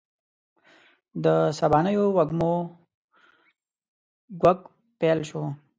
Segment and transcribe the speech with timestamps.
[1.23, 1.25] د
[1.59, 2.53] سبانیو وږمو
[4.39, 4.59] ږوږ
[4.99, 5.43] پیل شو